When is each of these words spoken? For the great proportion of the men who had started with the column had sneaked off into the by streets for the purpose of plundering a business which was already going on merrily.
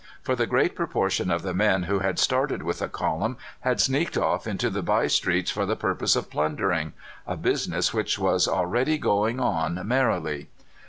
For 0.23 0.35
the 0.35 0.47
great 0.47 0.73
proportion 0.75 1.29
of 1.29 1.43
the 1.43 1.53
men 1.53 1.83
who 1.83 1.99
had 1.99 2.17
started 2.17 2.63
with 2.63 2.79
the 2.79 2.87
column 2.87 3.37
had 3.59 3.79
sneaked 3.79 4.17
off 4.17 4.47
into 4.47 4.71
the 4.71 4.81
by 4.81 5.05
streets 5.05 5.51
for 5.51 5.63
the 5.67 5.75
purpose 5.75 6.15
of 6.15 6.31
plundering 6.31 6.93
a 7.27 7.37
business 7.37 7.93
which 7.93 8.17
was 8.17 8.47
already 8.47 8.97
going 8.97 9.39
on 9.39 9.79
merrily. 9.87 10.47